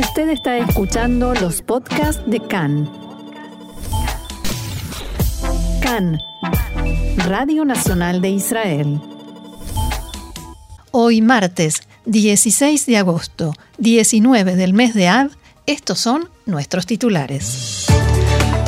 [0.00, 2.90] Usted está escuchando los podcasts de CAN.
[5.82, 6.18] CAN,
[7.18, 8.98] Radio Nacional de Israel.
[10.90, 15.32] Hoy martes 16 de agosto, 19 del mes de Av,
[15.66, 17.86] estos son nuestros titulares.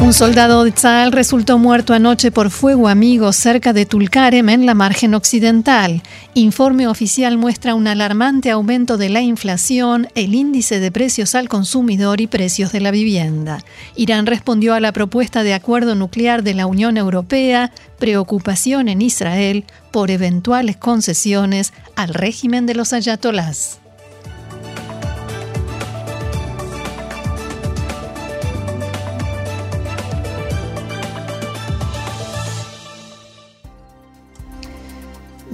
[0.02, 4.74] Un soldado de Tzal resultó muerto anoche por fuego amigo cerca de Tulkarem en la
[4.74, 6.02] margen occidental.
[6.34, 12.20] Informe oficial muestra un alarmante aumento de la inflación, el índice de precios al consumidor
[12.20, 13.64] y precios de la vivienda.
[13.94, 19.64] Irán respondió a la propuesta de acuerdo nuclear de la Unión Europea, preocupación en Israel
[19.92, 23.81] por eventuales concesiones al régimen de los ayatolás.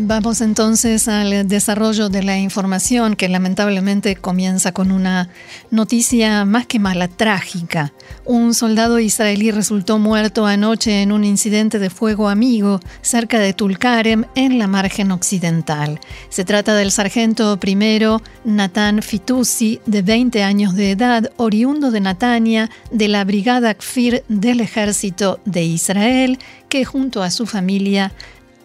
[0.09, 5.29] Vamos entonces al desarrollo de la información que lamentablemente comienza con una
[5.71, 7.93] noticia más que mala, trágica.
[8.25, 14.25] Un soldado israelí resultó muerto anoche en un incidente de fuego amigo cerca de Tulkarem
[14.35, 16.01] en la margen occidental.
[16.31, 22.71] Se trata del sargento primero Natán Fitoussi, de 20 años de edad, oriundo de Natania,
[22.91, 26.39] de la Brigada Kfir del Ejército de Israel,
[26.71, 28.13] que junto a su familia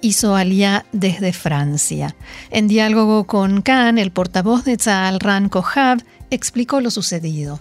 [0.04, 2.14] hizo alía desde Francia.
[2.52, 7.60] En diálogo con Khan, el portavoz de Tzal, Ran Kohav, explicó lo sucedido.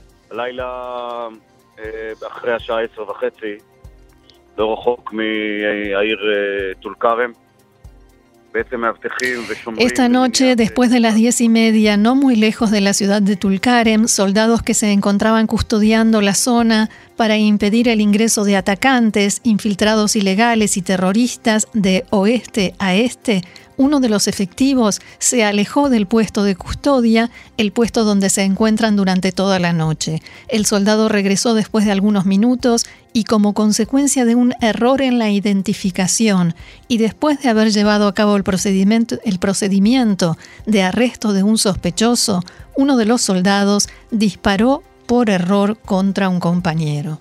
[9.78, 13.36] Esta noche, después de las diez y media, no muy lejos de la ciudad de
[13.36, 20.16] Tulkarem, soldados que se encontraban custodiando la zona para impedir el ingreso de atacantes, infiltrados
[20.16, 23.42] ilegales y terroristas de oeste a este,
[23.76, 28.96] uno de los efectivos se alejó del puesto de custodia, el puesto donde se encuentran
[28.96, 30.22] durante toda la noche.
[30.48, 35.30] El soldado regresó después de algunos minutos y como consecuencia de un error en la
[35.30, 36.54] identificación
[36.88, 40.36] y después de haber llevado a cabo el procedimiento, el procedimiento
[40.66, 42.42] de arresto de un sospechoso,
[42.76, 47.18] uno de los soldados disparó por error contra un compañero.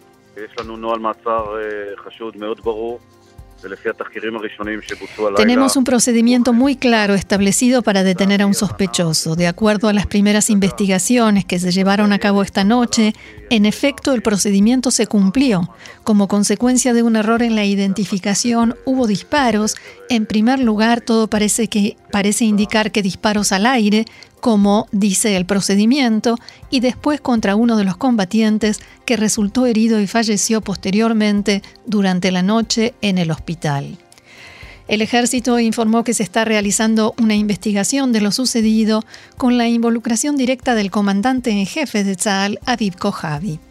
[5.36, 9.36] Tenemos un procedimiento muy claro establecido para detener a un sospechoso.
[9.36, 13.14] De acuerdo a las primeras investigaciones que se llevaron a cabo esta noche,
[13.50, 15.70] en efecto el procedimiento se cumplió.
[16.04, 19.76] Como consecuencia de un error en la identificación, hubo disparos.
[20.10, 24.06] En primer lugar, todo parece que parece indicar que disparos al aire,
[24.42, 26.38] como dice el procedimiento,
[26.70, 32.42] y después contra uno de los combatientes que resultó herido y falleció posteriormente durante la
[32.42, 33.98] noche en el hospital.
[34.88, 39.04] El ejército informó que se está realizando una investigación de lo sucedido
[39.38, 43.71] con la involucración directa del comandante en jefe de Tzal, Aviv Kojavi.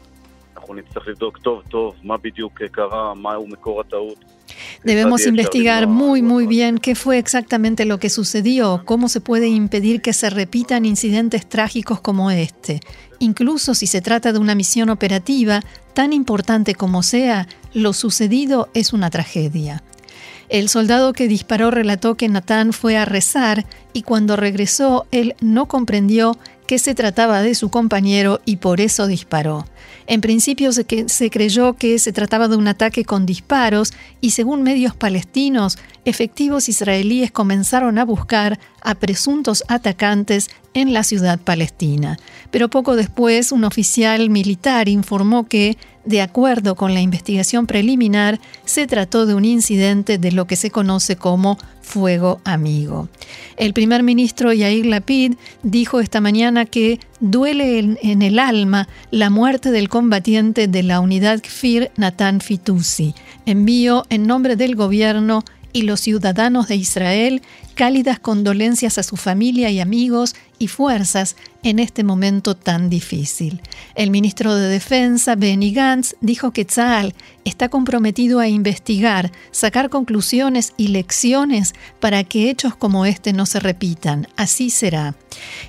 [4.84, 10.02] Debemos investigar muy, muy bien qué fue exactamente lo que sucedió, cómo se puede impedir
[10.02, 12.80] que se repitan incidentes trágicos como este.
[13.18, 15.60] Incluso si se trata de una misión operativa,
[15.94, 19.82] tan importante como sea, lo sucedido es una tragedia.
[20.48, 25.66] El soldado que disparó relató que Natán fue a rezar y cuando regresó él no
[25.66, 26.36] comprendió
[26.70, 29.66] que se trataba de su compañero y por eso disparó.
[30.06, 30.84] En principio se,
[31.28, 37.32] creyó que se trataba de un ataque con disparos y según medios palestinos, efectivos israelíes
[37.32, 42.18] comenzaron a buscar a presuntos atacantes en la ciudad palestina.
[42.50, 48.86] Pero poco después un oficial militar informó que, de acuerdo con la investigación preliminar, se
[48.86, 53.08] trató de un incidente de lo que se conoce como fuego amigo.
[53.56, 59.72] El primer ministro Yair Lapid dijo esta mañana que duele en, el alma la muerte
[59.72, 63.14] del combatiente de la unidad Kfir Natan Fitoussi.
[63.44, 67.42] Envío en nombre del gobierno y los ciudadanos de Israel
[67.80, 73.62] cálidas condolencias a su familia y amigos y fuerzas en este momento tan difícil.
[73.94, 77.14] El ministro de Defensa, Benny Gantz, dijo que Tzal
[77.46, 83.60] está comprometido a investigar, sacar conclusiones y lecciones para que hechos como este no se
[83.60, 84.28] repitan.
[84.36, 85.14] Así será.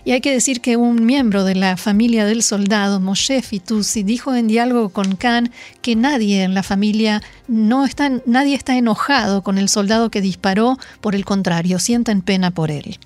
[0.03, 4.35] Y hay que decir que un miembro de la familia del soldado, Moshe Fitoussi, dijo
[4.35, 9.57] en diálogo con Khan que nadie en la familia no está, nadie está enojado con
[9.57, 11.79] el soldado que disparó, por el contrario,
[12.09, 12.98] en pena por él.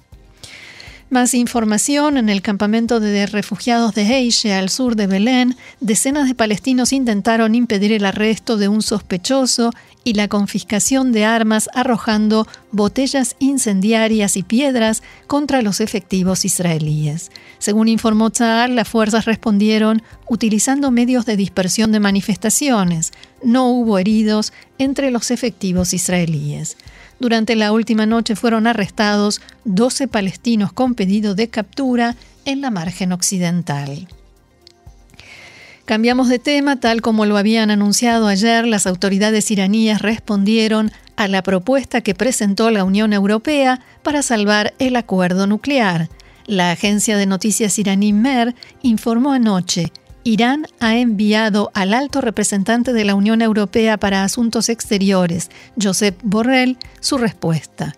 [1.11, 6.33] Más información, en el campamento de refugiados de Heiche, al sur de Belén, decenas de
[6.33, 9.71] palestinos intentaron impedir el arresto de un sospechoso
[10.03, 17.29] y la confiscación de armas arrojando botellas incendiarias y piedras contra los efectivos israelíes.
[17.59, 23.13] Según informó Tzahal, las fuerzas respondieron utilizando medios de dispersión de manifestaciones.
[23.43, 26.77] No hubo heridos entre los efectivos israelíes.
[27.19, 32.15] Durante la última noche fueron arrestados 12 palestinos con pedido de captura
[32.45, 34.07] en la margen occidental.
[35.85, 41.43] Cambiamos de tema, tal como lo habían anunciado ayer, las autoridades iraníes respondieron a la
[41.43, 46.09] propuesta que presentó la Unión Europea para salvar el acuerdo nuclear.
[46.47, 49.91] La agencia de noticias iraní MER informó anoche,
[50.27, 56.79] Irán ha enviado al alto representante de la Unión Europea para Asuntos Exteriores, Josep Borrell,
[56.99, 57.93] su respuesta.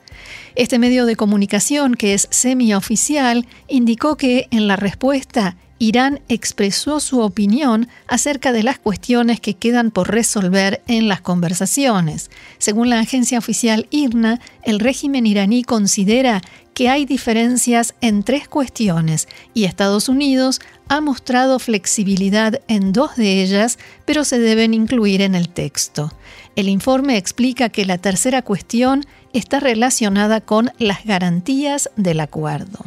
[0.56, 7.22] Este medio de comunicación, que es semioficial, indicó que en la respuesta Irán expresó su
[7.22, 12.32] opinión acerca de las cuestiones que quedan por resolver en las conversaciones.
[12.58, 16.42] Según la agencia oficial IRNA, el régimen iraní considera
[16.74, 23.42] que hay diferencias en tres cuestiones y Estados Unidos ha mostrado flexibilidad en dos de
[23.42, 26.12] ellas, pero se deben incluir en el texto.
[26.56, 32.86] El informe explica que la tercera cuestión está relacionada con las garantías del acuerdo.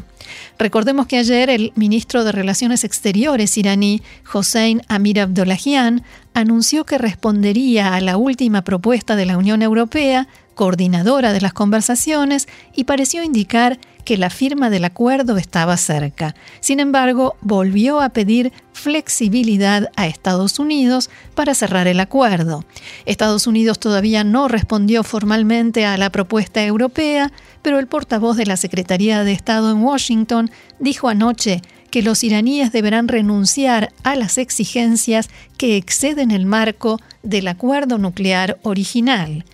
[0.59, 6.03] Recordemos que ayer el ministro de Relaciones Exteriores iraní, Hossein Amir Abdollahian,
[6.35, 12.49] anunció que respondería a la última propuesta de la Unión Europea, coordinadora de las conversaciones,
[12.75, 16.35] y pareció indicar que la firma del acuerdo estaba cerca.
[16.61, 22.65] Sin embargo, volvió a pedir flexibilidad a Estados Unidos para cerrar el acuerdo.
[23.05, 27.31] Estados Unidos todavía no respondió formalmente a la propuesta europea,
[27.63, 32.73] pero el portavoz de la Secretaría de Estado en Washington dijo anoche que los iraníes
[32.73, 39.45] deberán renunciar a las exigencias que exceden el marco del acuerdo nuclear original.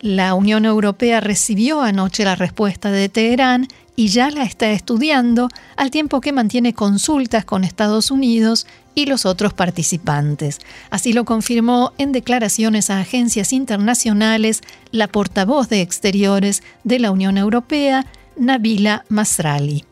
[0.00, 3.66] La Unión Europea recibió anoche la respuesta de Teherán
[3.96, 9.26] y ya la está estudiando al tiempo que mantiene consultas con Estados Unidos y los
[9.26, 10.58] otros participantes.
[10.90, 17.38] Así lo confirmó en declaraciones a agencias internacionales la portavoz de Exteriores de la Unión
[17.38, 18.06] Europea,
[18.36, 19.84] Nabila Masrali.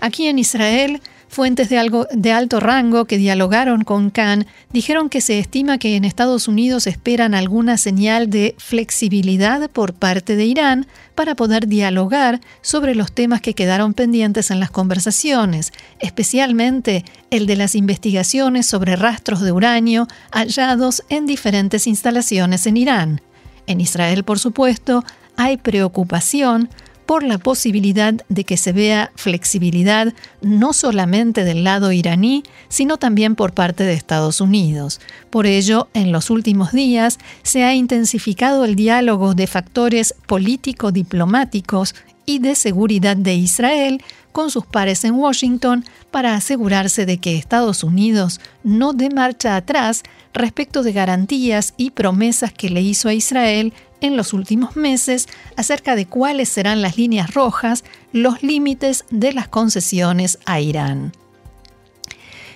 [0.00, 5.20] Aquí en Israel, Fuentes de, algo, de, alto rango que dialogaron con Khan dijeron que
[5.20, 10.86] se estima que en Estados Unidos esperan alguna señal de flexibilidad por parte de Irán
[11.14, 17.56] para poder dialogar sobre los temas que quedaron pendientes en las conversaciones, especialmente el de
[17.56, 23.20] las investigaciones sobre rastros de uranio hallados en diferentes instalaciones en Irán.
[23.66, 25.04] En Israel, por supuesto,
[25.36, 26.70] hay preocupación
[27.06, 30.12] por la posibilidad de que se vea flexibilidad
[30.42, 35.00] no solamente del lado iraní, sino también por parte de Estados Unidos.
[35.30, 41.94] Por ello, en los últimos días se ha intensificado el diálogo de factores político-diplomáticos
[42.26, 47.82] y de seguridad de Israel con sus pares en Washington para asegurarse de que Estados
[47.82, 50.02] Unidos no dé marcha atrás
[50.34, 55.96] respecto de garantías y promesas que le hizo a Israel en los últimos meses acerca
[55.96, 61.12] de cuáles serán las líneas rojas, los límites de las concesiones a Irán.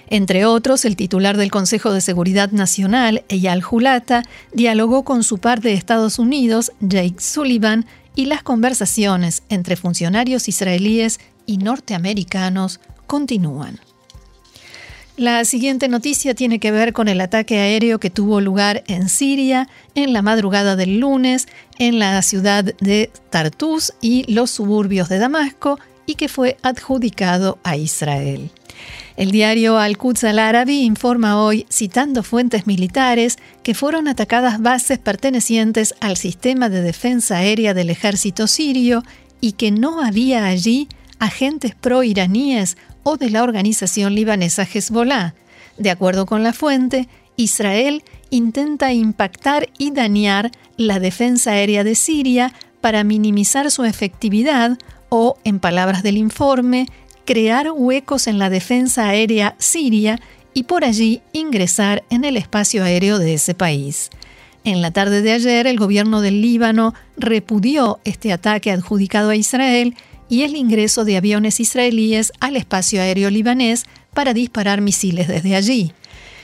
[0.08, 5.60] Entre otros, el titular del Consejo de Seguridad Nacional, Eyal Hulata, dialogó con su par
[5.60, 13.78] de Estados Unidos, Jake Sullivan, y las conversaciones entre funcionarios israelíes y norteamericanos continúan.
[15.20, 19.68] La siguiente noticia tiene que ver con el ataque aéreo que tuvo lugar en Siria
[19.94, 21.46] en la madrugada del lunes
[21.78, 27.76] en la ciudad de Tartus y los suburbios de Damasco y que fue adjudicado a
[27.76, 28.50] Israel.
[29.18, 36.16] El diario Al-Quds al-Arabi informa hoy, citando fuentes militares, que fueron atacadas bases pertenecientes al
[36.16, 39.02] sistema de defensa aérea del ejército sirio
[39.42, 45.34] y que no había allí agentes pro-iraníes o de la organización libanesa Hezbollah.
[45.78, 52.52] De acuerdo con la fuente, Israel intenta impactar y dañar la defensa aérea de Siria
[52.80, 54.78] para minimizar su efectividad
[55.08, 56.86] o, en palabras del informe,
[57.24, 60.20] crear huecos en la defensa aérea siria
[60.54, 64.10] y por allí ingresar en el espacio aéreo de ese país.
[64.64, 69.94] En la tarde de ayer, el gobierno del Líbano repudió este ataque adjudicado a Israel
[70.30, 73.84] y el ingreso de aviones israelíes al espacio aéreo libanés
[74.14, 75.92] para disparar misiles desde allí.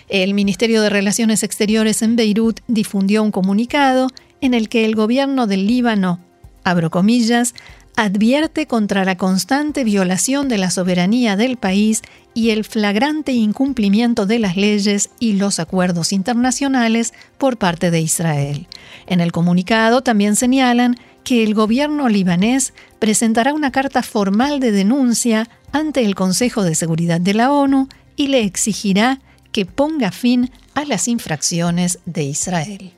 [0.09, 4.09] El Ministerio de Relaciones Exteriores en Beirut difundió un comunicado
[4.41, 6.21] en el que el gobierno del Líbano,
[6.65, 7.55] abro comillas,
[7.97, 12.03] advierte contra la constante violación de la soberanía del país
[12.35, 18.67] y el flagrante incumplimiento de las leyes y los acuerdos internacionales por parte de Israel.
[19.07, 25.49] En el comunicado también señalan que el gobierno libanés presentará una carta formal de denuncia
[25.73, 29.19] ante el Consejo de Seguridad de la ONU y le exigirá
[29.51, 32.93] que ponga fin a las infracciones de Israel.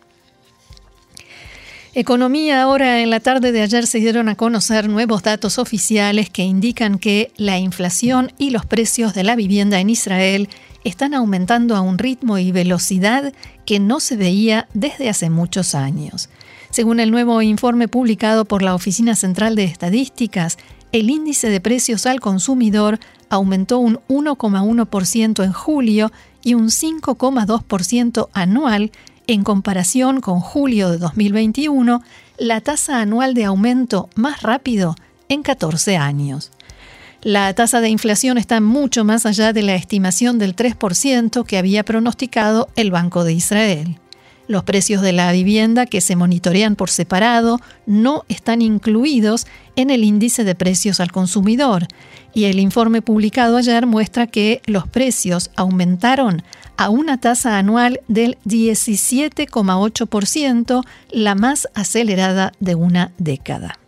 [1.95, 6.43] Economía, ahora en la tarde de ayer se dieron a conocer nuevos datos oficiales que
[6.43, 10.51] indican que la inflación y los precios de la vivienda en Israel
[10.85, 13.33] están aumentando a un ritmo y velocidad
[13.65, 16.29] que no se veía desde hace muchos años.
[16.71, 20.59] Según el nuevo informe publicado por la Oficina Central de Estadísticas,
[20.93, 22.99] el índice de precios al consumidor
[23.31, 28.93] aumentó un 1,1% en julio y un 5,2% anual
[29.27, 32.03] en comparación con julio de 2021,
[32.39, 34.97] la tasa anual de aumento más rápido
[35.29, 36.51] en 14 años.
[37.21, 41.85] La tasa de inflación está mucho más allá de la estimación del 3% que había
[41.85, 43.99] pronosticado el Banco de Israel.
[44.49, 50.05] Los precios de la vivienda que se monitorean por separado no están incluidos en el
[50.05, 51.87] índice de precios al consumidor
[52.33, 56.43] y el informe publicado ayer muestra que los precios aumentaron
[56.79, 63.79] a una tasa anual del 17,8%, la más acelerada de una década.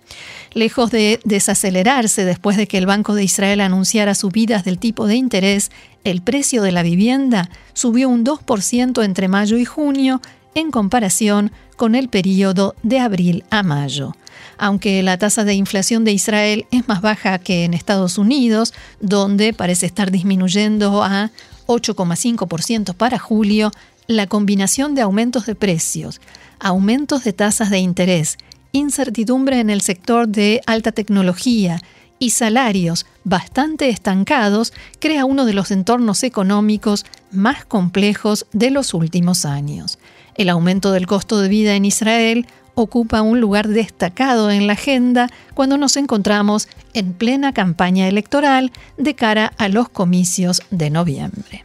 [0.52, 5.14] Lejos de desacelerarse después de que el Banco de Israel anunciara subidas del tipo de
[5.14, 5.70] interés,
[6.02, 10.20] el precio de la vivienda subió un 2% entre mayo y junio
[10.54, 14.14] en comparación con el periodo de abril a mayo.
[14.58, 19.52] Aunque la tasa de inflación de Israel es más baja que en Estados Unidos, donde
[19.52, 21.30] parece estar disminuyendo a
[21.66, 23.70] 8,5% para julio,
[24.06, 26.20] la combinación de aumentos de precios,
[26.58, 28.38] aumentos de tasas de interés,
[28.72, 31.80] incertidumbre en el sector de alta tecnología
[32.20, 39.44] y salarios bastante estancados crea uno de los entornos económicos más complejos de los últimos
[39.44, 39.98] años.
[40.36, 45.28] El aumento del costo de vida en Israel ocupa un lugar destacado en la agenda
[45.54, 51.64] cuando nos encontramos en plena campaña electoral de cara a los comicios de noviembre.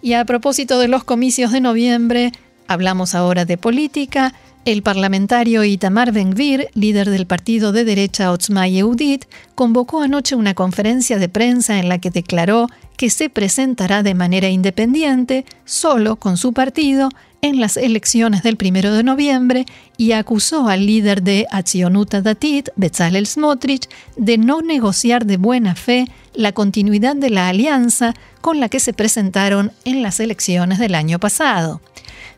[0.00, 2.32] Y a propósito de los comicios de noviembre,
[2.66, 4.34] hablamos ahora de política.
[4.64, 9.24] El parlamentario Itamar Ben-Gvir, líder del partido de derecha Otzma Yehudit,
[9.56, 14.48] convocó anoche una conferencia de prensa en la que declaró que se presentará de manera
[14.50, 17.08] independiente, solo con su partido,
[17.40, 19.66] en las elecciones del primero de noviembre
[19.96, 26.06] y acusó al líder de Atzionuta Datit, Bezalel Smotrich, de no negociar de buena fe
[26.34, 31.18] la continuidad de la alianza con la que se presentaron en las elecciones del año
[31.18, 31.80] pasado.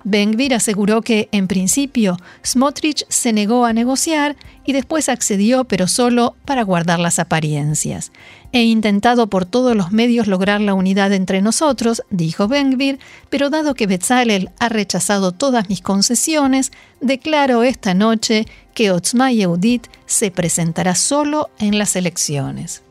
[0.04, 6.36] Ben-Gvir aseguró que, en principio, Smotrich se negó a negociar y después accedió, pero solo
[6.44, 8.12] para guardar las apariencias.
[8.52, 12.98] He intentado por todos los medios lograr la unidad entre nosotros, dijo Ben-Gvir,
[13.30, 16.70] pero dado que Betzalel ha rechazado todas mis concesiones,
[17.00, 22.82] declaro esta noche que Otzma Yehudit se presentará solo en las elecciones.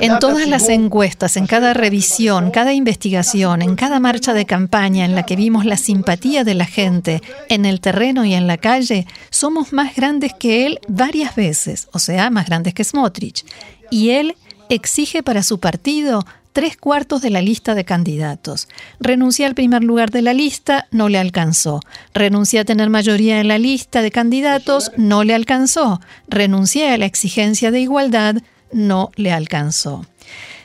[0.00, 5.14] En todas las encuestas, en cada revisión, cada investigación, en cada marcha de campaña en
[5.14, 9.06] la que vimos la simpatía de la gente en el terreno y en la calle,
[9.30, 13.44] somos más grandes que él varias veces, o sea, más grandes que Smotrich.
[13.90, 14.36] Y él
[14.68, 16.24] exige para su partido
[16.58, 18.66] tres cuartos de la lista de candidatos.
[18.98, 21.78] Renuncia al primer lugar de la lista, no le alcanzó.
[22.14, 26.00] Renuncia a tener mayoría en la lista de candidatos, no le alcanzó.
[26.26, 30.04] Renuncia a la exigencia de igualdad, no le alcanzó.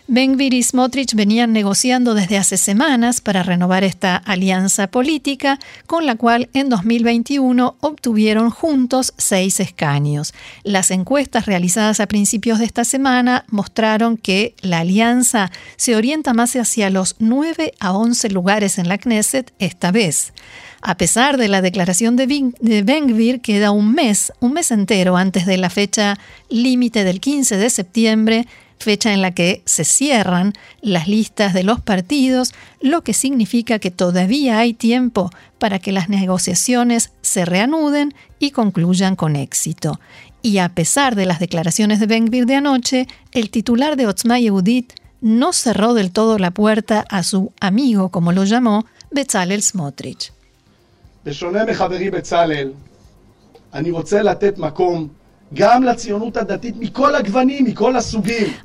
[0.08, 6.16] Ben-Gvir y Smotrich venían negociando desde hace semanas para renovar esta alianza política, con la
[6.16, 10.34] cual en 2021 obtuvieron juntos seis escaños.
[10.64, 16.54] Las encuestas realizadas a principios de esta semana mostraron que la alianza se orienta más
[16.58, 20.34] hacia los 9 a 11 lugares en la Knesset esta vez.
[20.82, 25.56] A pesar de la declaración de Ben-Gvir, queda un mes, un mes entero antes de
[25.56, 26.20] la fecha
[26.50, 28.48] límite del 15 de septiembre
[28.80, 33.92] fecha en la que se cierran las listas de los partidos, lo que significa que
[33.92, 40.00] todavía hay tiempo para que las negociaciones se reanuden y concluyan con éxito.
[40.42, 44.94] Y a pesar de las declaraciones de Ben de anoche, el titular de Otzma Yehudit
[45.22, 50.34] no cerró del todo la puerta a su amigo, como lo llamó, Bezalel Smotrich.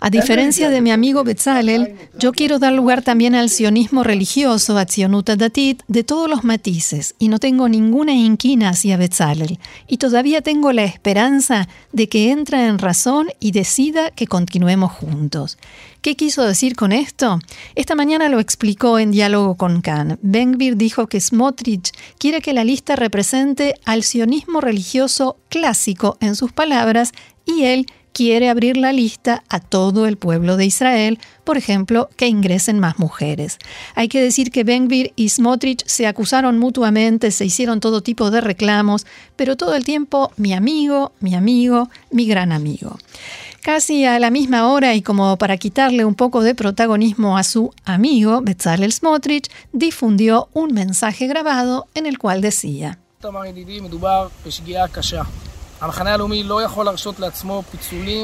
[0.01, 4.87] A diferencia de mi amigo Bezalel, yo quiero dar lugar también al sionismo religioso, a
[4.87, 9.59] Tzionuta Datit, de todos los matices, y no tengo ninguna inquina hacia Bezalel.
[9.87, 15.59] Y todavía tengo la esperanza de que entre en razón y decida que continuemos juntos.
[16.01, 17.41] ¿Qué quiso decir con esto?
[17.75, 20.19] Esta mañana lo explicó en diálogo con Khan.
[20.23, 26.53] Bengbir dijo que Smotrich quiere que la lista represente al sionismo religioso clásico en sus
[26.53, 27.13] palabras
[27.45, 32.27] y él quiere abrir la lista a todo el pueblo de Israel, por ejemplo, que
[32.27, 33.59] ingresen más mujeres.
[33.95, 38.41] Hay que decir que Bengbir y Smotrich se acusaron mutuamente, se hicieron todo tipo de
[38.41, 42.99] reclamos, pero todo el tiempo mi amigo, mi amigo, mi gran amigo.
[43.63, 47.73] Casi a la misma hora y como para quitarle un poco de protagonismo a su
[47.85, 52.99] amigo, Bezalel Smotrich difundió un mensaje grabado en el cual decía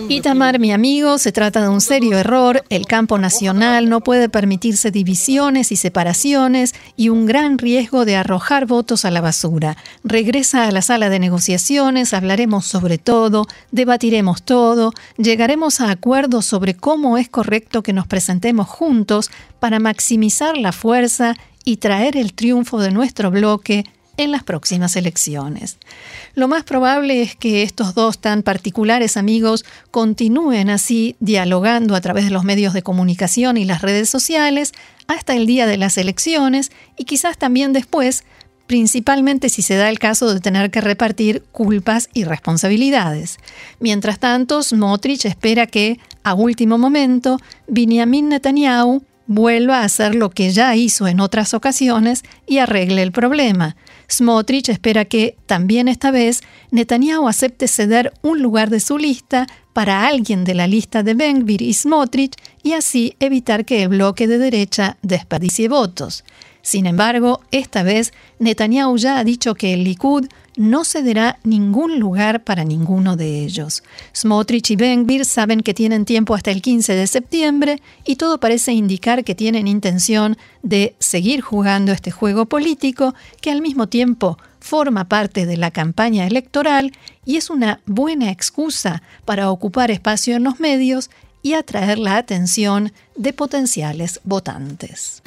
[0.09, 2.65] Itamar, mi amigo, se trata de un serio error.
[2.69, 8.67] El campo nacional no puede permitirse divisiones y separaciones y un gran riesgo de arrojar
[8.67, 9.77] votos a la basura.
[10.03, 16.75] Regresa a la sala de negociaciones, hablaremos sobre todo, debatiremos todo, llegaremos a acuerdos sobre
[16.75, 19.31] cómo es correcto que nos presentemos juntos
[19.61, 21.35] para maximizar la fuerza
[21.65, 23.85] y traer el triunfo de nuestro bloque
[24.17, 25.79] en las próximas elecciones.
[26.35, 32.25] Lo más probable es que estos dos tan particulares amigos continúen así dialogando a través
[32.25, 34.73] de los medios de comunicación y las redes sociales
[35.07, 38.25] hasta el día de las elecciones y quizás también después,
[38.67, 43.39] principalmente si se da el caso de tener que repartir culpas y responsabilidades.
[43.81, 50.51] Mientras tanto, Smotrich espera que, a último momento, Benjamin Netanyahu vuelva a hacer lo que
[50.51, 53.77] ya hizo en otras ocasiones y arregle el problema.
[54.11, 60.07] Smotrich espera que, también esta vez, Netanyahu acepte ceder un lugar de su lista para
[60.07, 64.39] alguien de la lista de Benvir y Smotrich y así evitar que el bloque de
[64.39, 66.25] derecha desperdicie votos.
[66.65, 72.43] Sin embargo, esta vez Netanyahu ya ha dicho que el Likud no cederá ningún lugar
[72.43, 73.83] para ninguno de ellos.
[74.17, 78.73] Smotrich y Bengbir saben que tienen tiempo hasta el 15 de septiembre y todo parece
[78.73, 85.05] indicar que tienen intención de seguir jugando este juego político que al mismo tiempo forma
[85.05, 86.93] parte de la campaña electoral
[87.27, 91.11] y es una buena excusa para ocupar espacio en los medios
[91.43, 95.23] y atraer la atención de potenciales votantes.